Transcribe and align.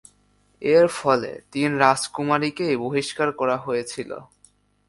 এর 0.61 0.85
ফলে, 0.99 1.31
তিন 1.51 1.69
রাজকুমারীকেই 1.77 2.75
বহিষ্কার 2.77 3.29
করা 3.31 3.57
হয়েছিল। 3.57 4.11